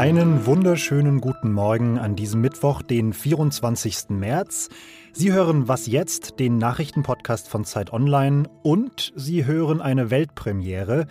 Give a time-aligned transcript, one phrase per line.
[0.00, 4.08] Einen wunderschönen guten Morgen an diesem Mittwoch, den 24.
[4.08, 4.70] März.
[5.12, 11.06] Sie hören Was jetzt, den Nachrichtenpodcast von Zeit Online und Sie hören eine Weltpremiere,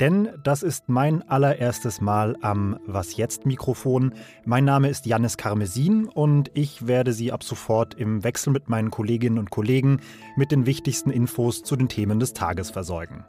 [0.00, 4.12] denn das ist mein allererstes Mal am Was jetzt Mikrofon.
[4.44, 8.90] Mein Name ist Jannis Karmesin und ich werde Sie ab sofort im Wechsel mit meinen
[8.90, 10.00] Kolleginnen und Kollegen
[10.34, 13.24] mit den wichtigsten Infos zu den Themen des Tages versorgen.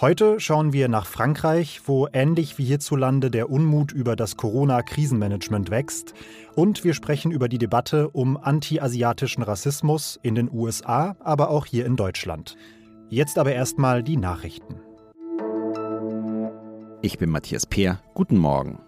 [0.00, 6.14] Heute schauen wir nach Frankreich, wo ähnlich wie hierzulande der Unmut über das Corona-Krisenmanagement wächst.
[6.56, 11.86] Und wir sprechen über die Debatte um anti-asiatischen Rassismus in den USA, aber auch hier
[11.86, 12.56] in Deutschland.
[13.08, 14.80] Jetzt aber erstmal die Nachrichten.
[17.00, 18.00] Ich bin Matthias Peer.
[18.14, 18.80] Guten Morgen.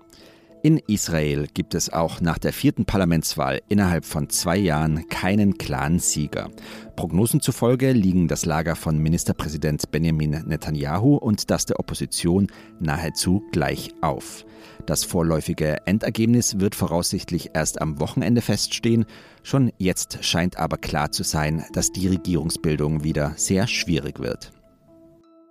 [0.67, 6.01] In Israel gibt es auch nach der vierten Parlamentswahl innerhalb von zwei Jahren keinen klaren
[6.01, 6.51] Sieger.
[6.97, 12.49] Prognosen zufolge liegen das Lager von Ministerpräsident Benjamin Netanyahu und das der Opposition
[12.81, 14.45] nahezu gleich auf.
[14.87, 19.05] Das vorläufige Endergebnis wird voraussichtlich erst am Wochenende feststehen.
[19.45, 24.51] Schon jetzt scheint aber klar zu sein, dass die Regierungsbildung wieder sehr schwierig wird.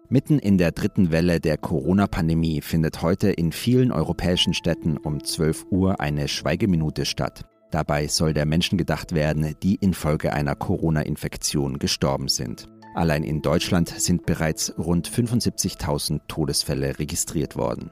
[0.09, 5.65] Mitten in der dritten Welle der Corona-Pandemie findet heute in vielen europäischen Städten um 12
[5.71, 7.45] Uhr eine Schweigeminute statt.
[7.71, 12.67] Dabei soll der Menschen gedacht werden, die infolge einer Corona-Infektion gestorben sind.
[12.93, 17.89] Allein in Deutschland sind bereits rund 75.000 Todesfälle registriert worden.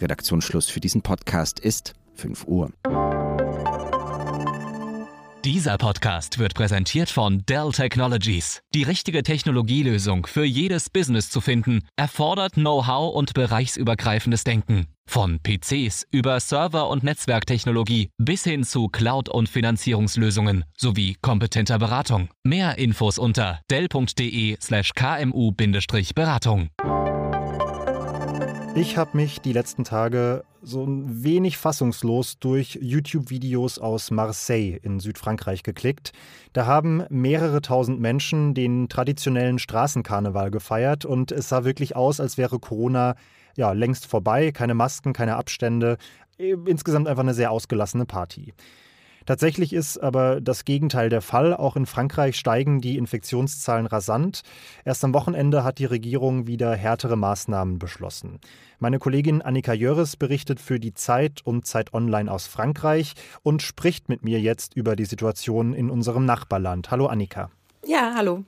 [0.00, 2.70] Redaktionsschluss für diesen Podcast ist 5 Uhr.
[5.44, 8.60] Dieser Podcast wird präsentiert von Dell Technologies.
[8.74, 14.88] Die richtige Technologielösung für jedes Business zu finden, erfordert Know-how und bereichsübergreifendes Denken.
[15.06, 22.28] Von PCs über Server- und Netzwerktechnologie bis hin zu Cloud- und Finanzierungslösungen sowie kompetenter Beratung.
[22.44, 26.68] Mehr Infos unter dell.de/kmu-beratung.
[28.80, 35.00] Ich habe mich die letzten Tage so ein wenig fassungslos durch YouTube-Videos aus Marseille in
[35.00, 36.12] Südfrankreich geklickt.
[36.54, 42.38] Da haben mehrere tausend Menschen den traditionellen Straßenkarneval gefeiert und es sah wirklich aus, als
[42.38, 43.16] wäre Corona
[43.54, 44.50] ja längst vorbei.
[44.50, 45.98] Keine Masken, keine Abstände.
[46.38, 48.54] Insgesamt einfach eine sehr ausgelassene Party.
[49.26, 51.54] Tatsächlich ist aber das Gegenteil der Fall.
[51.54, 54.42] Auch in Frankreich steigen die Infektionszahlen rasant.
[54.84, 58.40] Erst am Wochenende hat die Regierung wieder härtere Maßnahmen beschlossen.
[58.78, 64.08] Meine Kollegin Annika Jöres berichtet für die Zeit und Zeit Online aus Frankreich und spricht
[64.08, 66.90] mit mir jetzt über die Situation in unserem Nachbarland.
[66.90, 67.50] Hallo Annika.
[67.86, 68.44] Ja, hallo.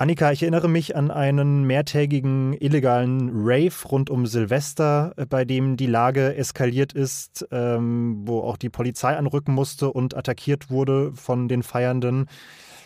[0.00, 5.76] Annika, ich erinnere mich an einen mehrtägigen illegalen Rave rund um Silvester, äh, bei dem
[5.76, 11.48] die Lage eskaliert ist, ähm, wo auch die Polizei anrücken musste und attackiert wurde von
[11.48, 12.26] den Feiernden.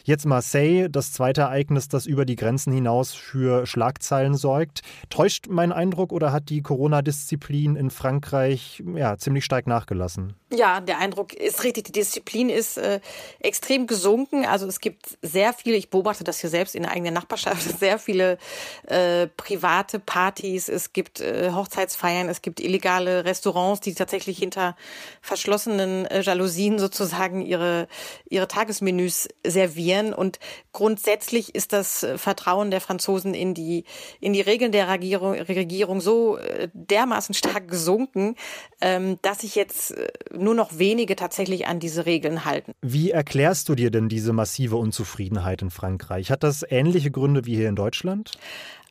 [0.05, 4.83] Jetzt Marseille, das zweite Ereignis, das über die Grenzen hinaus für Schlagzeilen sorgt.
[5.11, 10.35] Täuscht mein Eindruck oder hat die Corona-Disziplin in Frankreich ja, ziemlich stark nachgelassen?
[10.53, 11.85] Ja, der Eindruck ist richtig.
[11.85, 13.01] Die Disziplin ist äh,
[13.41, 14.45] extrem gesunken.
[14.45, 17.99] Also es gibt sehr viele, ich beobachte das hier selbst in der eigenen Nachbarschaft, sehr
[17.99, 18.39] viele
[18.87, 24.77] äh, private Partys, es gibt äh, Hochzeitsfeiern, es gibt illegale Restaurants, die tatsächlich hinter
[25.21, 27.89] verschlossenen äh, Jalousien sozusagen ihre,
[28.29, 29.92] ihre Tagesmenüs servieren.
[30.01, 30.39] Und
[30.73, 33.85] grundsätzlich ist das Vertrauen der Franzosen in die,
[34.21, 38.37] in die Regeln der Regierung, Regierung so äh, dermaßen stark gesunken,
[38.81, 42.73] ähm, dass ich jetzt äh, nur noch wenige tatsächlich an diese Regeln halten.
[42.83, 46.31] Wie erklärst du dir denn diese massive Unzufriedenheit in Frankreich?
[46.31, 48.33] Hat das ähnliche Gründe wie hier in Deutschland?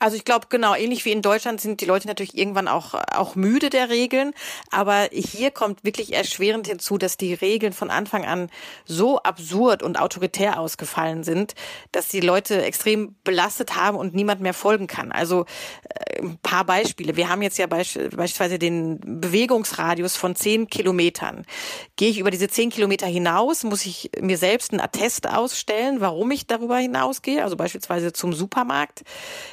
[0.02, 3.36] Also ich glaube, genau, ähnlich wie in Deutschland sind die Leute natürlich irgendwann auch, auch
[3.36, 4.34] müde der Regeln.
[4.72, 8.50] Aber hier kommt wirklich erschwerend hinzu, dass die Regeln von Anfang an
[8.86, 11.54] so absurd und autoritär ausgefallen sind,
[11.92, 15.12] dass die Leute extrem belastet haben und niemand mehr folgen kann.
[15.12, 15.46] Also
[15.88, 17.16] äh, ein paar Beispiele.
[17.16, 21.46] Wir haben jetzt ja beispielsweise den Bewegungsradius von zehn Kilometern.
[21.96, 26.32] Gehe ich über diese zehn Kilometer hinaus, muss ich mir selbst einen Attest ausstellen, warum
[26.32, 29.04] ich darüber hinausgehe, also beispielsweise zum Supermarkt.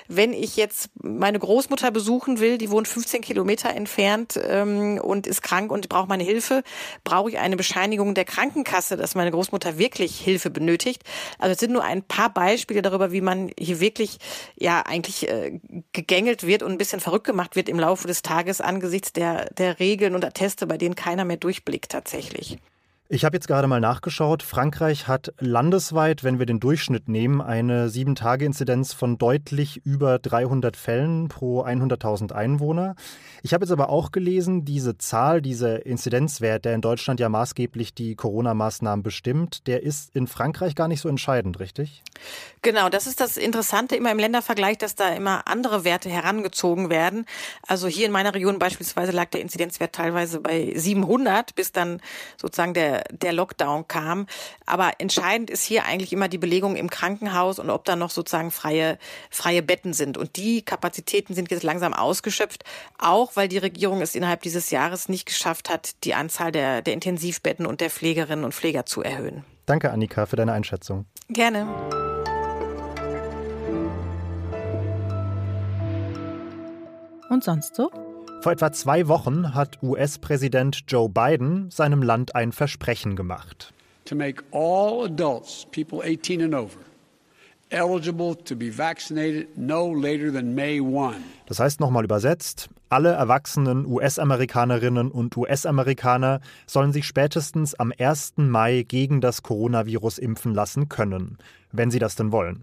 [0.07, 5.43] Wenn ich jetzt meine Großmutter besuchen will, die wohnt 15 Kilometer entfernt ähm, und ist
[5.43, 6.63] krank und braucht meine Hilfe,
[7.05, 11.03] brauche ich eine Bescheinigung der Krankenkasse, dass meine Großmutter wirklich Hilfe benötigt.
[11.39, 14.19] Also es sind nur ein paar Beispiele darüber, wie man hier wirklich
[14.57, 15.61] ja eigentlich äh,
[15.93, 19.79] gegängelt wird und ein bisschen verrückt gemacht wird im Laufe des Tages angesichts der, der
[19.79, 22.59] Regeln und Atteste, bei denen keiner mehr durchblickt tatsächlich.
[23.11, 24.43] Ich habe jetzt gerade mal nachgeschaut.
[24.43, 31.29] Frankreich hat landesweit, wenn wir den Durchschnitt nehmen, eine 7-Tage-Inzidenz von deutlich über 300 Fällen
[31.29, 32.97] pro 100.000 Einwohner.
[33.43, 37.95] Ich habe jetzt aber auch gelesen, diese Zahl, dieser Inzidenzwert, der in Deutschland ja maßgeblich
[37.95, 42.03] die Corona-Maßnahmen bestimmt, der ist in Frankreich gar nicht so entscheidend, richtig?
[42.61, 47.25] Genau, das ist das Interessante immer im Ländervergleich, dass da immer andere Werte herangezogen werden.
[47.67, 52.03] Also hier in meiner Region beispielsweise lag der Inzidenzwert teilweise bei 700, bis dann
[52.37, 54.27] sozusagen der der, Lockdown kam.
[54.67, 58.51] Aber entscheidend ist hier eigentlich immer die Belegung im Krankenhaus und ob da noch sozusagen
[58.51, 58.99] freie,
[59.31, 60.17] freie Betten sind.
[60.17, 62.65] Und die Kapazitäten sind jetzt langsam ausgeschöpft,
[62.99, 66.95] auch weil die Regierung es innerhalb dieses Jahres nicht geschafft hat, die Anzahl der, der
[66.95, 69.45] Intensivbetten und der Pflegerinnen und Pfleger zu erhöhen.
[69.67, 71.05] Danke, Annika, für deine Einschätzung.
[71.29, 71.67] Gerne.
[77.29, 77.91] Und sonst so?
[78.41, 83.75] Vor etwa zwei Wochen hat US-Präsident Joe Biden seinem Land ein Versprechen gemacht.
[84.05, 86.79] To make all adults, people 18 and over,
[87.71, 91.17] eligible to be vaccinated no later than May 1.
[91.47, 98.35] Das heißt nochmal übersetzt, alle erwachsenen US-Amerikanerinnen und US-Amerikaner sollen sich spätestens am 1.
[98.37, 101.39] Mai gegen das Coronavirus impfen lassen können,
[101.73, 102.63] wenn sie das denn wollen.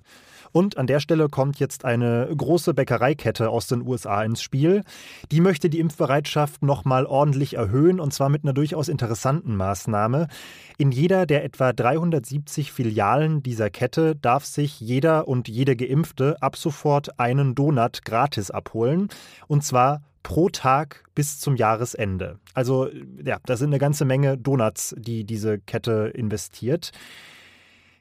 [0.55, 4.83] Und an der Stelle kommt jetzt eine große Bäckereikette aus den USA ins Spiel.
[5.29, 10.29] Die möchte die Impfbereitschaft nochmal ordentlich erhöhen und zwar mit einer durchaus interessanten Maßnahme.
[10.77, 16.55] In jeder der etwa 370 Filialen dieser Kette darf sich jeder und jede Geimpfte ab
[16.55, 19.09] sofort einen Donut gratis abholen.
[19.47, 22.39] Und zwar pro Tag bis zum Jahresende.
[22.53, 22.87] Also
[23.21, 26.93] ja, da sind eine ganze Menge Donuts, die diese Kette investiert.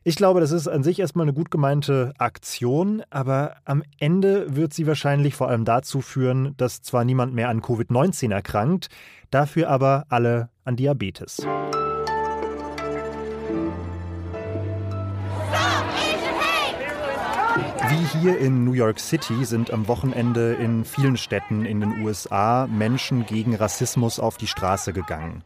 [0.07, 4.75] Ich glaube, das ist an sich erstmal eine gut gemeinte Aktion, aber am Ende wird
[4.75, 8.91] sie wahrscheinlich vor allem dazu führen, dass zwar niemand mehr an Covid-19 erkrankt,
[9.31, 11.47] dafür aber alle an Diabetes.
[17.89, 22.67] Wie hier in New York City sind am Wochenende in vielen Städten in den USA
[22.67, 25.43] Menschen gegen Rassismus auf die Straße gegangen.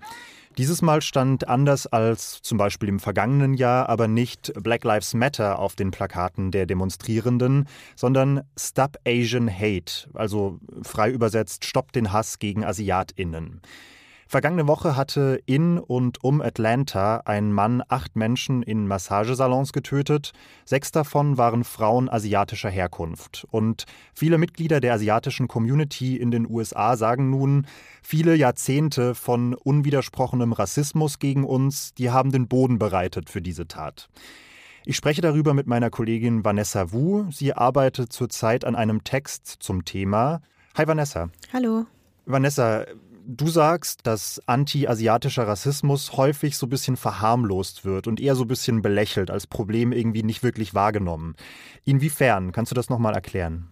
[0.59, 5.61] Dieses Mal stand anders als zum Beispiel im vergangenen Jahr aber nicht Black Lives Matter
[5.61, 12.41] auf den Plakaten der Demonstrierenden, sondern Stop Asian Hate, also frei übersetzt Stopp den Hass
[12.41, 13.63] gegen Asiatinnen.
[14.31, 20.33] Vergangene Woche hatte in und um Atlanta ein Mann acht Menschen in Massagesalons getötet.
[20.67, 23.47] Sechs davon waren Frauen asiatischer Herkunft.
[23.51, 27.67] Und viele Mitglieder der asiatischen Community in den USA sagen nun,
[28.03, 34.11] viele Jahrzehnte von unwidersprochenem Rassismus gegen uns, die haben den Boden bereitet für diese Tat.
[34.85, 37.31] Ich spreche darüber mit meiner Kollegin Vanessa Wu.
[37.31, 40.43] Sie arbeitet zurzeit an einem Text zum Thema.
[40.77, 41.31] Hi Vanessa.
[41.51, 41.87] Hallo.
[42.29, 42.85] Vanessa,
[43.31, 48.49] Du sagst, dass anti-asiatischer Rassismus häufig so ein bisschen verharmlost wird und eher so ein
[48.49, 51.37] bisschen belächelt, als Problem irgendwie nicht wirklich wahrgenommen.
[51.85, 52.53] Inwiefern?
[52.53, 53.69] Kannst du das nochmal erklären?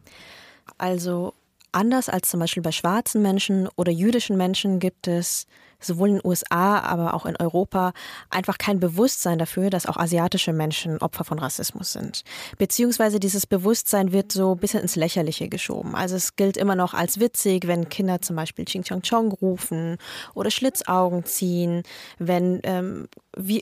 [0.76, 1.32] Also
[1.76, 5.46] anders als zum Beispiel bei schwarzen Menschen oder jüdischen Menschen gibt es
[5.78, 7.92] sowohl in den USA, aber auch in Europa
[8.30, 12.22] einfach kein Bewusstsein dafür, dass auch asiatische Menschen Opfer von Rassismus sind.
[12.58, 15.94] Beziehungsweise dieses Bewusstsein wird so ein bisschen ins Lächerliche geschoben.
[15.94, 19.98] Also es gilt immer noch als witzig, wenn Kinder zum Beispiel Ching Chong Chong rufen
[20.34, 21.82] oder Schlitzaugen ziehen,
[22.18, 23.08] wenn ähm,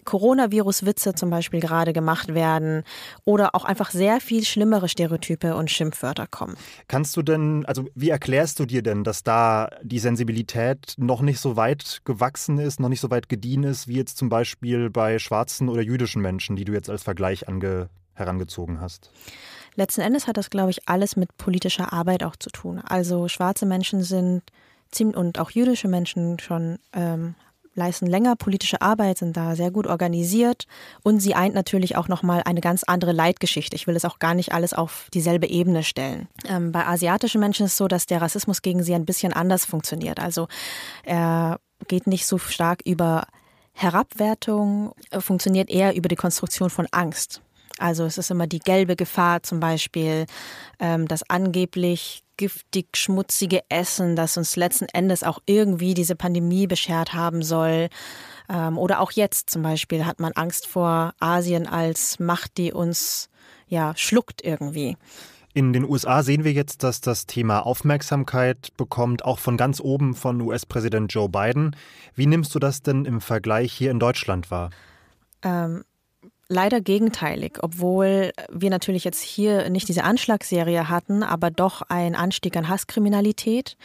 [0.05, 2.85] Coronavirus-Witze zum Beispiel gerade gemacht werden
[3.25, 6.57] oder auch einfach sehr viel schlimmere Stereotype und Schimpfwörter kommen.
[6.87, 11.41] Kannst du denn, also wie erklärst du dir denn, dass da die Sensibilität noch nicht
[11.41, 15.19] so weit gewachsen ist, noch nicht so weit gediehen ist, wie jetzt zum Beispiel bei
[15.19, 19.11] schwarzen oder jüdischen Menschen, die du jetzt als Vergleich ange herangezogen hast?
[19.77, 22.79] Letzten Endes hat das, glaube ich, alles mit politischer Arbeit auch zu tun.
[22.79, 24.43] Also schwarze Menschen sind
[25.01, 27.35] und auch jüdische Menschen schon ähm,
[27.75, 30.67] leisten länger politische Arbeit, sind da sehr gut organisiert
[31.03, 33.77] und sie eint natürlich auch nochmal eine ganz andere Leitgeschichte.
[33.77, 36.29] Ich will es auch gar nicht alles auf dieselbe Ebene stellen.
[36.49, 39.65] Ähm, bei asiatischen Menschen ist es so, dass der Rassismus gegen sie ein bisschen anders
[39.65, 40.21] funktioniert.
[40.21, 40.49] Also
[41.03, 43.27] er geht nicht so stark über
[43.73, 47.43] Herabwertung, äh, funktioniert eher über die Konstruktion von Angst.
[47.79, 50.27] Also es ist immer die gelbe Gefahr zum Beispiel,
[50.79, 57.15] ähm, das angeblich giftig schmutzige Essen, das uns letzten Endes auch irgendwie diese Pandemie beschert
[57.15, 57.89] haben soll.
[58.49, 63.29] Ähm, oder auch jetzt zum Beispiel hat man Angst vor Asien als Macht, die uns
[63.69, 64.97] ja schluckt irgendwie.
[65.57, 70.15] In den USA sehen wir jetzt, dass das Thema Aufmerksamkeit bekommt, auch von ganz oben
[70.15, 71.77] von US-Präsident Joe Biden.
[72.17, 74.71] Wie nimmst du das denn im Vergleich hier in Deutschland wahr?
[75.43, 75.85] Ähm,
[76.49, 82.57] leider gegenteilig, obwohl wir natürlich jetzt hier nicht diese Anschlagsserie hatten, aber doch ein Anstieg
[82.57, 83.77] an Hasskriminalität.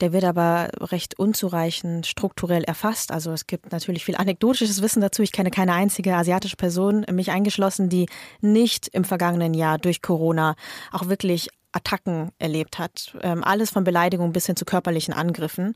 [0.00, 3.12] Der wird aber recht unzureichend strukturell erfasst.
[3.12, 5.22] Also es gibt natürlich viel anekdotisches Wissen dazu.
[5.22, 8.06] Ich kenne keine einzige asiatische Person, mich eingeschlossen, die
[8.40, 10.54] nicht im vergangenen Jahr durch Corona
[10.92, 13.16] auch wirklich Attacken erlebt hat.
[13.22, 15.74] Ähm, alles von Beleidigung bis hin zu körperlichen Angriffen.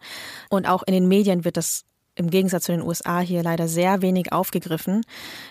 [0.51, 1.85] Und auch in den Medien wird das
[2.17, 5.03] im Gegensatz zu den USA hier leider sehr wenig aufgegriffen.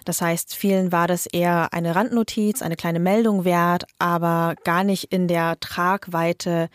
[0.04, 5.06] Das heißt, vielen war das eher eine Randnotiz, eine kleine Meldung wert, aber gar nicht
[5.14, 6.70] in der Tragweite,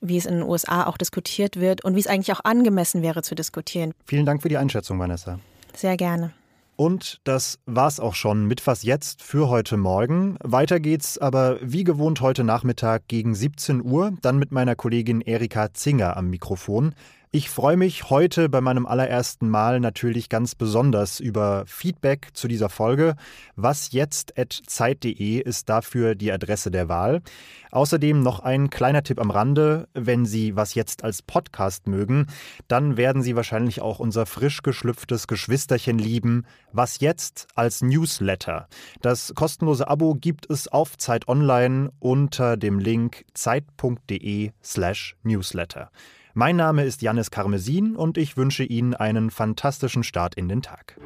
[0.00, 3.22] wie es in den USA auch diskutiert wird und wie es eigentlich auch angemessen wäre
[3.22, 3.92] zu diskutieren.
[4.06, 5.38] Vielen Dank für die Einschätzung, Vanessa.
[5.74, 6.32] Sehr gerne.
[6.76, 10.36] Und das war's auch schon mit Was jetzt für heute Morgen.
[10.42, 15.72] Weiter geht's aber wie gewohnt heute Nachmittag gegen 17 Uhr, dann mit meiner Kollegin Erika
[15.74, 16.94] Zinger am Mikrofon.
[17.34, 22.68] Ich freue mich heute bei meinem allerersten Mal natürlich ganz besonders über Feedback zu dieser
[22.68, 23.16] Folge.
[23.56, 24.34] Was jetzt
[24.66, 27.22] Zeit.de ist dafür die Adresse der Wahl.
[27.70, 29.88] Außerdem noch ein kleiner Tipp am Rande.
[29.94, 32.26] Wenn Sie was jetzt als Podcast mögen,
[32.68, 36.44] dann werden Sie wahrscheinlich auch unser frisch geschlüpftes Geschwisterchen lieben.
[36.70, 38.68] Was jetzt als Newsletter.
[39.00, 45.90] Das kostenlose Abo gibt es auf Zeit Online unter dem Link zeit.de slash Newsletter.
[46.34, 50.96] Mein Name ist Janis Karmesin und ich wünsche Ihnen einen fantastischen Start in den Tag.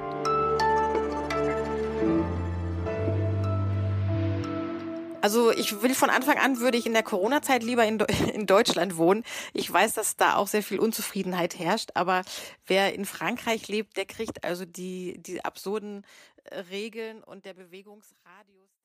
[5.21, 7.99] Also ich will von Anfang an würde ich in der Corona-Zeit lieber in,
[8.35, 9.25] in, Deutschland wohnen.
[9.52, 12.23] Ich weiß, dass da auch sehr viel Unzufriedenheit herrscht, aber
[12.64, 16.04] wer in Frankreich lebt, der kriegt also die, die absurden
[16.45, 18.75] äh, Regeln und der Bewegungsradius.